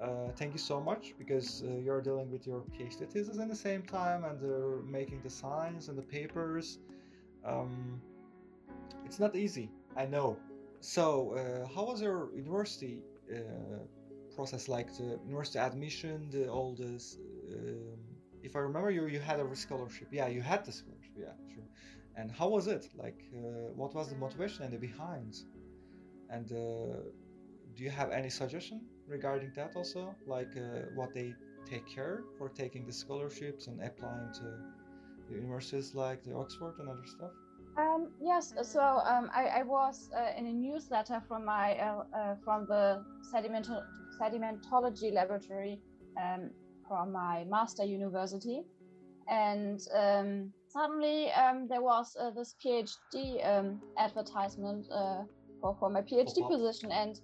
[0.00, 3.56] uh, thank you so much because uh, you're dealing with your PhD thesis at the
[3.56, 6.78] same time and uh, making the science and the papers.
[7.44, 8.00] Um,
[9.04, 10.38] it's not easy, I know.
[10.80, 13.02] So, uh, how was your university
[13.34, 13.38] uh,
[14.36, 14.96] process like?
[14.96, 17.18] The university admission, the all this.
[17.52, 18.07] Um,
[18.42, 20.08] if I remember, you you had a scholarship.
[20.10, 21.14] Yeah, you had the scholarship.
[21.16, 21.68] Yeah, sure.
[22.16, 22.84] And how was it?
[22.96, 25.34] Like, uh, what was the motivation and the behind?
[26.30, 28.80] And do you have any suggestion?
[29.08, 31.34] regarding that also, like uh, what they
[31.68, 34.44] take care for taking the scholarships and applying to
[35.28, 37.30] the universities like the Oxford and other stuff?
[37.76, 42.34] Um, yes, so um, I, I, was uh, in a newsletter from my uh, uh
[42.44, 43.70] from the sediment-
[44.20, 45.80] sedimentology laboratory
[46.20, 46.50] um,
[46.88, 48.62] from my master university,
[49.28, 55.22] and um, suddenly um, there was uh, this PhD um, advertisement uh,
[55.60, 57.20] for, for my PhD oh, position, and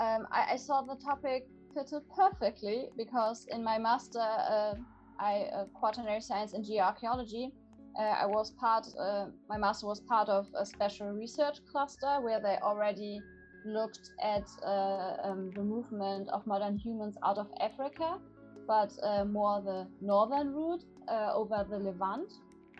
[0.00, 4.74] um, I, I, saw the topic fitted perfectly because in my master, uh,
[5.18, 7.52] I uh, quaternary science and geoarchaeology.
[7.98, 8.86] Uh, I was part.
[8.98, 13.20] Uh, my master was part of a special research cluster where they already
[13.64, 18.18] looked at uh, um, the movement of modern humans out of Africa,
[18.66, 22.32] but uh, more the northern route over the Levant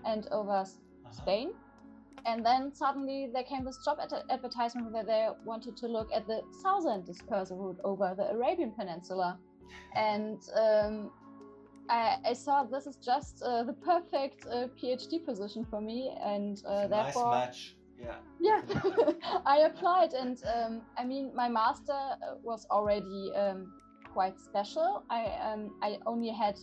[0.05, 1.13] and over uh-huh.
[1.13, 1.53] Spain
[2.27, 6.27] and then suddenly there came this job ad- advertisement where they wanted to look at
[6.27, 9.39] the southern dispersal route over the Arabian Peninsula.
[9.95, 11.11] And um,
[11.89, 16.63] I, I, saw this is just uh, the perfect uh, PhD position for me, and
[16.67, 17.31] uh, therefore.
[17.33, 17.77] Nice match.
[18.01, 18.17] Yeah.
[18.41, 18.63] Yeah,
[19.47, 21.99] I applied, and um, I mean, my master
[22.43, 23.73] was already um,
[24.15, 25.03] quite special.
[25.11, 26.57] I um, I only had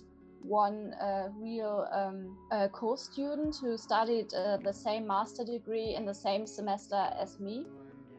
[0.44, 6.14] one uh, real um, uh, co-student who studied uh, the same master degree in the
[6.14, 7.66] same semester as me.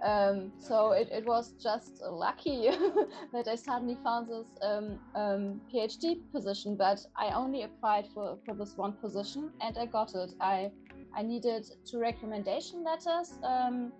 [0.02, 2.70] Um, so it, it was just lucky
[3.32, 8.54] that I suddenly found this um, um, PhD position, but I only applied for, for
[8.54, 10.32] this one position and I got it.
[10.40, 10.72] I,
[11.16, 13.92] I needed two recommendation letters um,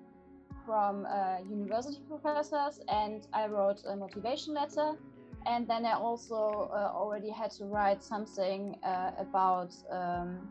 [0.67, 4.97] from uh, university professors and I wrote a motivation letter.
[5.47, 10.49] And then I also uh, already had to write something uh, about um,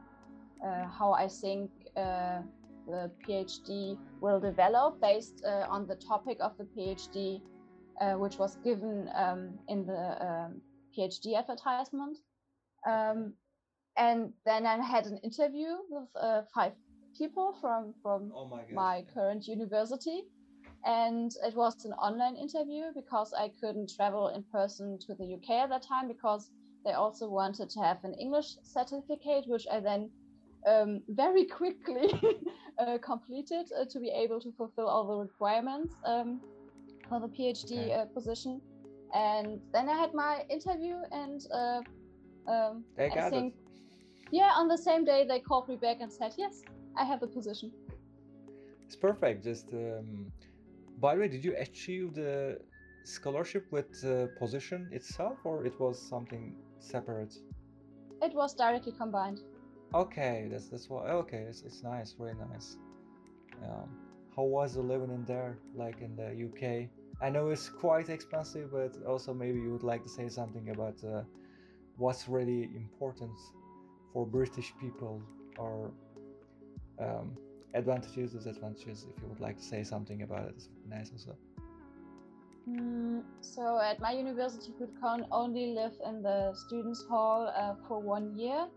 [0.65, 2.41] uh, how I think uh,
[2.87, 7.41] the PhD will develop based uh, on the topic of the PhD,
[8.01, 10.61] uh, which was given um, in the um,
[10.97, 12.17] PhD advertisement.
[12.85, 13.33] Um,
[13.97, 16.73] and then I had an interview with uh, five
[17.17, 20.23] people from from Oh my my current university,
[20.85, 25.63] and it was an online interview because I couldn't travel in person to the UK
[25.63, 26.49] at that time because
[26.85, 30.09] they also wanted to have an English certificate, which I then
[30.67, 32.11] um, very quickly
[32.79, 36.41] uh, completed uh, to be able to fulfill all the requirements um,
[37.09, 37.93] for the PhD Okay.
[37.93, 38.61] uh, position.
[39.13, 41.81] And then I had my interview, and uh,
[42.51, 43.59] um, They I got think, it.
[44.31, 46.61] yeah, on the same day they called me back and said, yes,
[46.97, 47.71] I have the position.
[48.85, 49.43] It's perfect.
[49.43, 50.31] Just um,
[51.01, 52.59] by the way, did you achieve the
[53.03, 57.33] scholarship with the position itself, or it was something separate?
[58.21, 59.41] It was directly combined.
[59.93, 61.09] Okay, that's that's why.
[61.09, 62.77] Okay, it's it's nice, very nice.
[63.63, 63.89] Um,
[64.35, 66.89] how was the living in there, like in the UK?
[67.21, 71.03] I know it's quite expensive, but also maybe you would like to say something about
[71.03, 71.23] uh,
[71.97, 73.37] what's really important
[74.13, 75.21] for British people,
[75.57, 75.91] or
[76.99, 77.35] um,
[77.73, 79.05] advantages, disadvantages.
[79.09, 81.37] If you would like to say something about it, it's nice also.
[82.69, 87.99] Mm, so at my university, you could only live in the students' hall uh, for
[87.99, 88.67] one year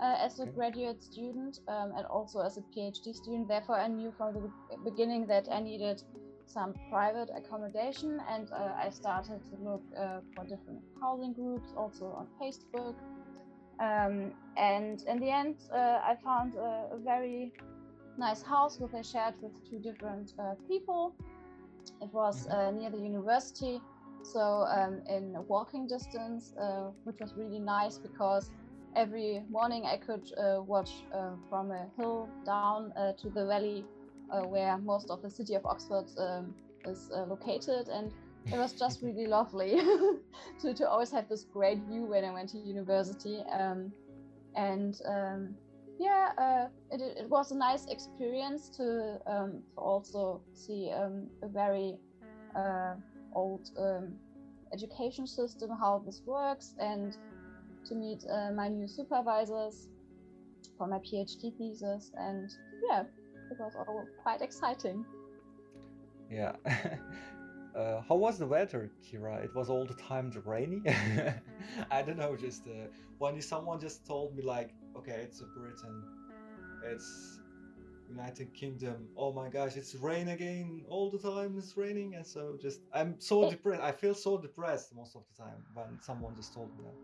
[0.00, 0.52] uh, as a Okay.
[0.54, 3.48] graduate student um, and also as a PhD student.
[3.48, 4.50] Therefore, I knew from the
[4.84, 6.02] beginning that I needed
[6.46, 12.06] some private accommodation, and uh, I started to look uh, for different housing groups, also
[12.06, 12.94] on Facebook.
[13.80, 17.52] Um, and in the end, uh, I found a, a very
[18.18, 21.16] nice house which I shared with two different uh, people.
[22.00, 22.50] It was Mhm.
[22.50, 23.82] uh, near the university,
[24.22, 28.52] so um, in walking distance, uh, which was really nice because
[28.94, 33.80] every morning I could uh, watch uh, from a hill down uh, to the valley
[34.24, 38.12] uh, where most of the city of Oxford um, is uh, located, and
[38.52, 39.76] it was just really lovely
[40.60, 43.42] to, to always have this great view when I went to university.
[43.52, 43.92] Um,
[44.54, 45.56] and um,
[45.98, 51.48] yeah, uh, it, it was a nice experience to, um, to also see um, a
[51.48, 51.96] very
[52.56, 52.94] uh,
[53.34, 54.14] old um,
[54.72, 57.16] education system, how this works, and
[57.86, 59.88] to meet uh, my new supervisors
[60.76, 62.10] for my PhD thesis.
[62.16, 62.50] And
[62.88, 63.04] yeah,
[63.50, 65.04] it was all quite exciting.
[66.30, 66.56] Yeah.
[67.74, 69.42] Uh, how was the weather, Kira?
[69.44, 70.80] It was all the time rainy.
[71.90, 72.36] I don't know.
[72.36, 72.86] Just uh,
[73.18, 76.02] when someone just told me like, okay, it's a Britain,
[76.84, 77.40] it's
[78.08, 79.08] United Kingdom.
[79.16, 81.56] Oh my gosh, it's rain again all the time.
[81.58, 83.82] It's raining, and so just I'm so It- depressed.
[83.82, 86.94] I feel so depressed most of the time when someone just told me that.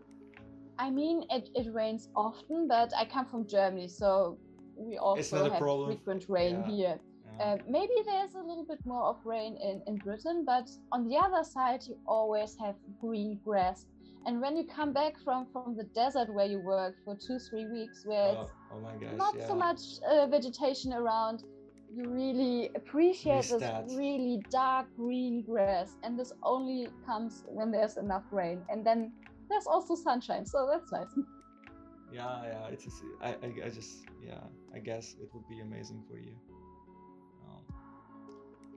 [0.77, 4.37] I mean, it, it rains often, but I come from Germany, so
[4.75, 5.89] we also have problem.
[5.89, 6.71] frequent rain Yeah.
[6.71, 6.99] here.
[7.37, 7.43] Yeah.
[7.53, 11.17] Uh, maybe there's a little bit more of rain in, in Britain, but on the
[11.17, 13.85] other side, you always have green grass.
[14.25, 17.65] And when you come back from, from the desert where you work for two, three
[17.65, 19.47] weeks, where oh, it's oh my gosh, not yeah.
[19.47, 21.43] so much uh, vegetation around,
[21.93, 23.85] you really appreciate this that.
[23.89, 25.97] really dark green grass.
[26.03, 28.61] And this only comes when there's enough rain.
[28.69, 29.11] And then
[29.49, 31.07] there's also sunshine, so that's nice.
[32.13, 32.67] Yeah, yeah.
[32.67, 34.41] It's just, I, I, I just, yeah.
[34.75, 36.35] I guess it would be amazing for you.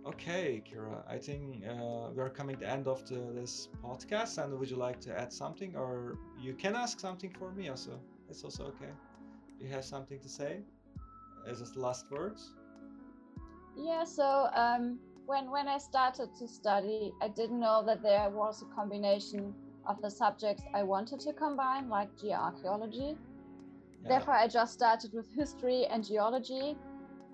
[0.07, 1.03] Okay, Kira.
[1.09, 4.43] I think uh, we're coming to the end of the, this podcast.
[4.43, 7.99] And would you like to add something, or you can ask something for me also?
[8.29, 8.93] It's also okay.
[9.61, 10.61] You have something to say?
[11.49, 12.55] As just last words?
[13.77, 18.63] Yeah, so um, when when I started to study, I didn't know that there was
[18.63, 19.55] a combination
[19.87, 23.17] of the subjects I wanted to combine, like geoarchaeology.
[24.03, 24.09] Yeah.
[24.09, 26.77] Therefore, I just started with history and geology,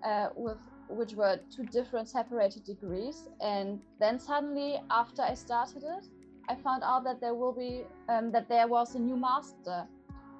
[0.04, 0.58] uh, with
[0.90, 3.28] which were two different separated degrees.
[3.40, 6.06] And then suddenly, after I started it,
[6.48, 9.86] I found out that there will be um, that there was a new master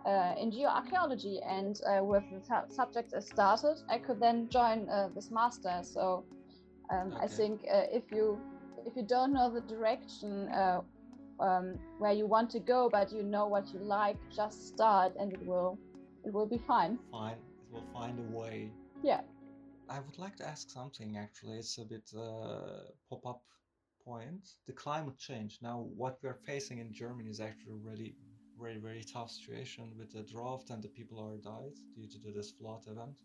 [0.06, 4.88] uh, in geoarchaeology, and uh, with the su- subject I started, I could then join
[4.88, 5.80] uh, this master.
[5.82, 6.24] So
[6.90, 8.38] um, I think uh, if you
[8.86, 10.80] if you don't know the direction uh,
[11.38, 15.32] um, where you want to go, but you know what you like, just start and
[15.32, 15.78] it will
[16.24, 16.98] it will be fine.
[17.12, 18.70] Fine, it will find a way.
[19.02, 19.20] Yeah.
[19.90, 21.58] I would like to ask something actually.
[21.58, 23.42] It's a bit uh, pop up
[24.04, 24.48] point.
[24.66, 25.58] The climate change.
[25.62, 28.16] Now, what we're facing in Germany is actually a really,
[28.58, 32.52] very, very tough situation with the drought and the people are died due to this
[32.52, 33.18] flood event.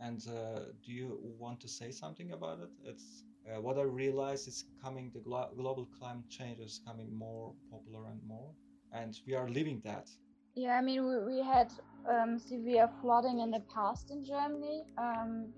[0.00, 2.70] And uh, do you want to say something about it?
[2.84, 5.10] It's uh, what I realize is coming.
[5.12, 8.54] The glo- global climate change is coming more popular and more,
[8.92, 10.08] and we are living that.
[10.54, 11.72] Yeah, I mean, we, we had
[12.08, 14.84] um, severe flooding in the past in Germany.
[14.98, 15.52] Um,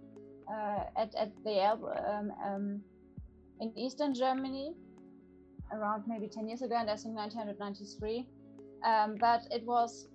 [0.97, 2.83] at at the Elbe, um, um,
[3.61, 4.75] in eastern Germany,
[5.73, 8.27] around maybe 10 years ago, and I think 1993.
[8.85, 10.09] Um, but it was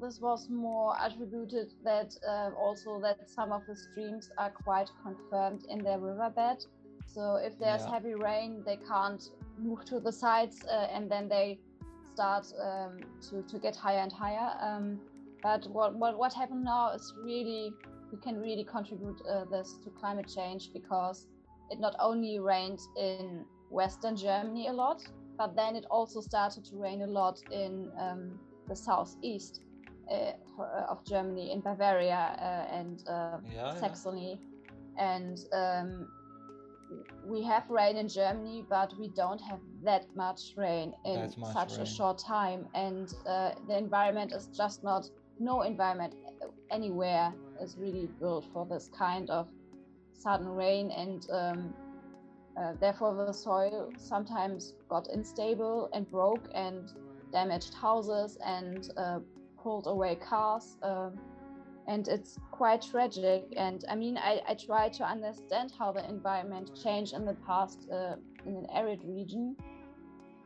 [0.00, 5.64] this was more attributed that uh, also that some of the streams are quite confirmed
[5.68, 6.64] in their riverbed.
[7.06, 7.94] So if there's Yeah.
[7.94, 9.22] heavy rain, they can't
[9.58, 11.58] move to the sides, uh, and then they
[12.14, 12.98] start um,
[13.30, 14.50] to to get higher and higher.
[14.60, 15.00] Um,
[15.42, 17.74] but what, what what happened now is really
[18.12, 21.26] we can really contribute uh, this to climate change because
[21.70, 25.02] it not only rained in western Germany a lot,
[25.38, 28.38] but then it also started to rain a lot in um,
[28.68, 29.60] the southeast
[30.10, 33.74] uh, uh, of Germany, in Bavaria uh, and uh, Yeah, yeah.
[33.74, 34.40] Saxony,
[34.98, 36.08] and um,
[37.24, 41.72] we have rain in Germany, but we don't have that much rain in much such
[41.72, 41.82] rain.
[41.82, 45.08] a short time, and uh, the environment is just not
[45.38, 46.14] no environment
[46.70, 49.48] anywhere is really built for this kind of
[50.12, 51.74] sudden rain and um,
[52.60, 56.92] uh, therefore the soil sometimes got unstable and broke and
[57.32, 59.18] damaged houses and uh,
[59.62, 61.10] pulled away cars uh,
[61.88, 66.70] and it's quite tragic and i mean I, I try to understand how the environment
[66.82, 69.56] changed in the past uh, in an arid region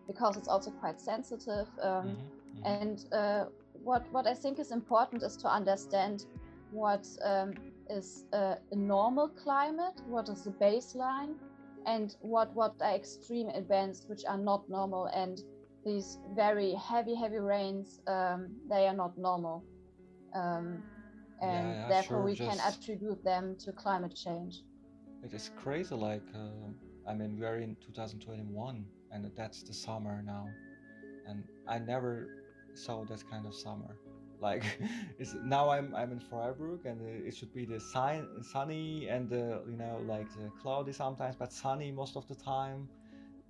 [0.07, 2.17] because it's also quite sensitive um, Mhm,
[2.55, 2.65] mhm.
[2.65, 6.27] and uh, what what I think is important is to understand
[6.75, 7.55] what um,
[7.89, 11.35] is uh, a normal climate, what is the baseline,
[11.87, 15.07] and what what are extreme events which are not normal.
[15.07, 15.41] And
[15.85, 19.65] these very heavy heavy rains, um, they are not normal,
[20.35, 20.83] um,
[21.41, 24.63] and yeah, therefore sure, we can attribute them to climate change.
[25.23, 25.95] It is crazy.
[25.95, 30.49] Like, uh, I mean, we're in 2021, and that's the summer now,
[31.29, 32.29] and I never
[32.75, 33.97] saw that kind of summer.
[34.45, 34.65] Like,
[35.19, 39.61] it's now I'm I'm in Freiburg, and it should be the sign, sunny and uh,
[39.71, 40.29] you know like
[40.61, 42.89] cloudy sometimes, but sunny most of the time,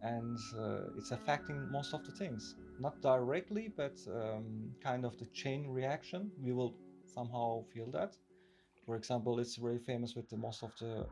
[0.02, 2.54] and uh, it's affecting most of the things.
[2.78, 4.46] Not directly, but um,
[4.82, 6.30] kind of the chain reaction.
[6.40, 6.74] We will
[7.06, 8.12] somehow feel that.
[8.86, 11.06] For example, it's very famous with the most of the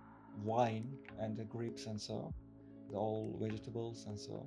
[0.45, 0.87] wine
[1.21, 2.33] and the grapes and so,
[2.91, 4.47] the all vegetables and so,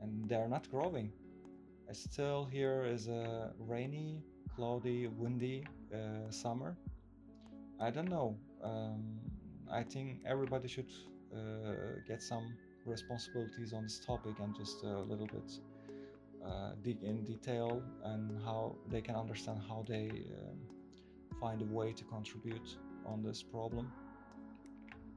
[0.00, 1.12] and they're not growing.
[1.92, 4.22] Still here is a rainy,
[4.56, 6.76] cloudy, windy uh, summer.
[7.78, 8.36] I don't know.
[8.64, 9.18] Um,
[9.70, 10.90] I think everybody should
[11.34, 15.52] uh, get some responsibilities on this topic and just a little bit
[16.46, 20.58] uh, dig in detail and how they can understand how they um,
[21.40, 23.90] find a way to contribute on this problem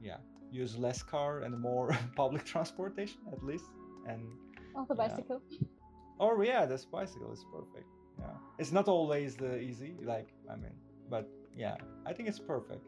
[0.02, 0.16] yeah
[0.50, 3.66] use less car and more public transportation at least
[4.06, 4.20] and
[4.76, 5.08] Oh, the Yeah.
[5.08, 5.40] bicycle.
[6.18, 7.86] or yeah this bicycle is perfect
[8.20, 8.26] yeah.
[8.58, 10.76] It's not always the easy like i mean
[11.08, 12.86] but yeah i think it's perfect.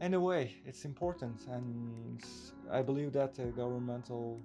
[0.00, 2.22] Anyway it's important and
[2.70, 4.40] i believe that the governmental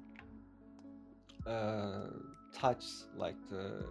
[1.48, 2.08] uh,
[2.54, 2.84] touch
[3.16, 3.86] like the,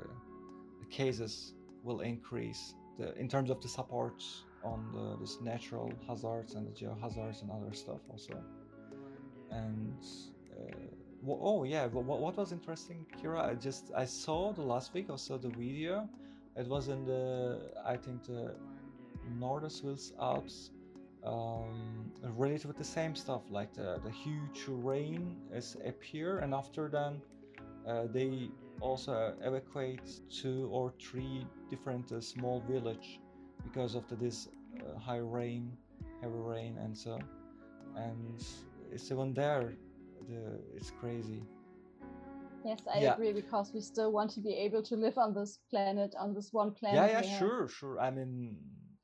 [0.80, 4.22] the cases will increase the, in terms of the support
[4.64, 8.34] on the, this natural hazards and the geohazards and other stuff also.
[9.50, 9.96] And
[10.52, 10.74] uh,
[11.22, 14.94] wha- oh yeah wha- what, what was interesting kira i just i saw the last
[14.94, 16.08] week i saw the video.
[16.56, 18.54] It was in the i think the
[19.38, 20.70] Norderswils Alps
[21.24, 26.88] um, related with the same stuff like the, the huge rain is appear and after
[26.88, 27.20] then
[27.86, 28.50] uh, they
[28.80, 33.20] also evacuate two or three different uh, small village
[33.64, 34.48] because of the, this
[34.78, 35.76] uh, high rain
[36.20, 37.18] heavy rain and so.
[37.96, 38.42] And
[38.92, 39.74] it's even there
[40.28, 41.42] the it's crazy
[42.64, 43.14] Yes, I Yeah.
[43.14, 46.52] agree because we still want to be able to live on this planet, on this
[46.52, 46.96] one planet.
[46.96, 47.38] yeah yeah we have.
[47.38, 48.56] sure sure i mean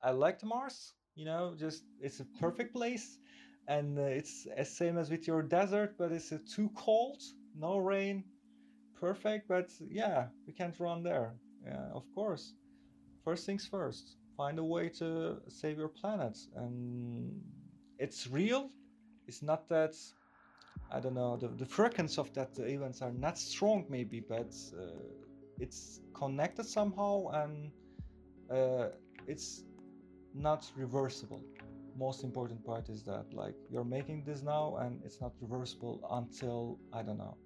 [0.02, 3.18] i liked mars you know just it's a perfect place
[3.68, 7.20] and uh, it's as same as with your desert but it's uh, too cold
[7.54, 8.24] no rain
[9.00, 11.34] perfect but yeah we can't run there
[11.64, 12.54] yeah of course
[13.24, 17.32] first things first find a way to save your planet and
[17.98, 18.70] it's real
[19.26, 19.94] it's not that
[20.94, 24.54] I don't know the, the frequency of that the events are not strong maybe, but
[24.78, 24.84] uh,
[25.58, 27.72] it's connected somehow and
[28.50, 28.88] uh,
[29.26, 29.64] it's
[30.34, 31.42] not reversible.
[31.96, 36.78] Most important part is that like you're making this now and it's not reversible until
[36.92, 37.36] I don't know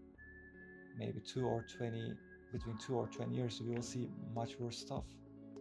[0.98, 2.14] maybe two or twenty
[2.52, 5.04] between two or twenty years we will see much worse stuff.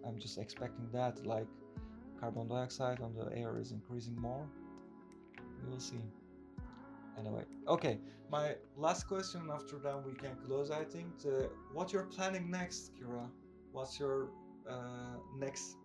[0.06, 1.48] I'm just expecting that like
[2.20, 4.48] carbon dioxide on the air is increasing more.
[5.64, 6.00] We will see
[7.20, 8.00] anyway okay
[8.30, 11.08] my last question after that we can close i think.
[11.26, 13.28] Uh, what you're planning next kira?
[13.72, 14.30] What's your
[14.70, 15.76] uh, next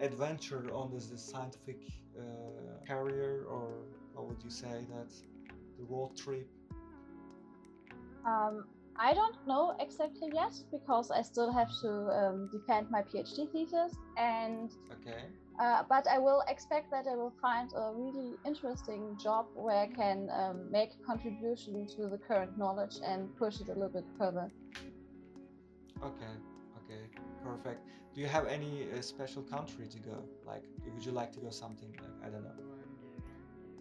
[0.00, 1.80] adventure on this, this scientific
[2.18, 2.22] uh,
[2.86, 3.44] career?
[3.48, 3.84] Or
[4.14, 5.10] how would you say that
[5.78, 6.48] the road trip?
[8.24, 8.64] Um,
[8.96, 13.92] I don't know exactly yet because I still have to um, defend my PhD thesis
[14.16, 15.24] and okay
[15.62, 19.86] uh, but I will expect that I will find a really interesting job where I
[19.86, 24.04] can um, make a contribution to the current knowledge and push it a little bit
[24.18, 24.50] further.
[26.02, 26.34] Okay,
[26.78, 27.02] okay,
[27.44, 27.80] perfect.
[28.12, 30.24] Do you have any uh, special country to go?
[30.44, 32.58] Like, would you like to go something like I don't know,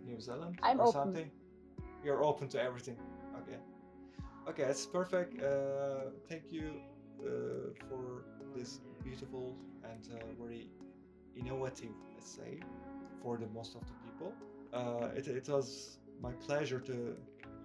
[0.06, 1.02] New Zealand I'm or open.
[1.02, 1.32] something?
[2.04, 2.98] You're open to everything.
[3.40, 3.58] Okay,
[4.48, 5.42] okay, that's perfect.
[5.42, 6.74] Uh, thank you
[7.26, 8.26] uh, for
[8.56, 10.70] this beautiful and uh, very
[11.36, 12.60] innovative, let's say,
[13.22, 14.34] for the most of the people.
[14.74, 17.16] Uh, it, it was my pleasure to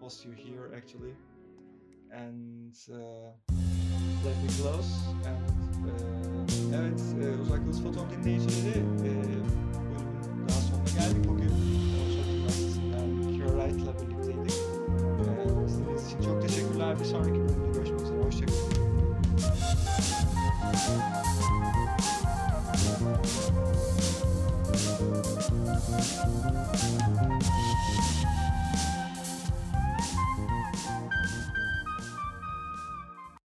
[0.01, 1.15] host you here, actually.
[2.11, 3.31] And uh,
[4.25, 4.91] let me close.
[5.25, 11.29] And uh, evet, e, uzak Yıldız Fotonları dinleyicileri e, bölümün daha sonuna geldik.
[11.29, 11.51] Bugün
[13.87, 14.53] Konuşalım birlikteydik.
[15.67, 17.01] Izlediğiniz için çok teşekkürler.
[17.01, 18.23] Bir sonraki bölümde görüşmek üzere.
[18.23, 18.77] Hoşçakalın.
[23.27, 23.51] Thank
[27.45, 27.86] you.